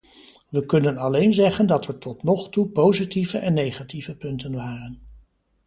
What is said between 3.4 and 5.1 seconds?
negatieve punten waren.